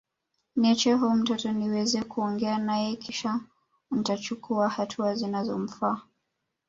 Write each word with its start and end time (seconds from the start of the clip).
Niachie 0.55 0.93
huyu 0.93 1.11
mtoto 1.15 1.51
niweze 1.51 2.01
kuongea 2.03 2.57
naye 2.57 2.95
kisha 2.95 3.39
nitachukua 3.91 4.69
hatua 4.69 5.15
zinazomfaa 5.15 6.01